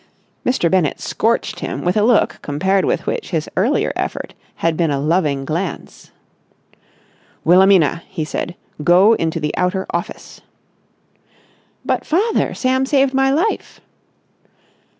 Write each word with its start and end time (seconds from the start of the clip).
Mr. 0.43 0.67
Bennett 0.71 0.99
scorched 0.99 1.59
him 1.59 1.83
with 1.85 1.95
a 1.95 2.01
look 2.01 2.39
compared 2.41 2.85
with 2.85 3.05
which 3.05 3.29
his 3.29 3.47
earlier 3.55 3.93
effort 3.95 4.33
had 4.55 4.75
been 4.75 4.89
a 4.89 4.99
loving 4.99 5.45
glance. 5.45 6.09
"Wilhelmina," 7.45 8.01
he 8.07 8.25
said, 8.25 8.55
"go 8.83 9.13
into 9.13 9.39
the 9.39 9.55
outer 9.55 9.85
office." 9.91 10.41
"But, 11.85 12.03
father, 12.03 12.55
Sam 12.55 12.87
saved 12.87 13.13
my 13.13 13.29
life!" 13.29 13.79